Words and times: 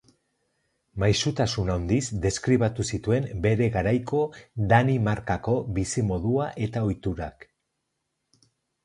Maisutasun 1.01 1.67
handiz 1.73 1.99
deskribatu 2.23 2.85
zituen 2.97 3.27
bere 3.43 3.67
garaiko 3.75 4.21
Danimarkako 4.71 5.55
bizimodua 5.77 6.49
eta 6.69 6.85
ohiturak. 6.89 7.47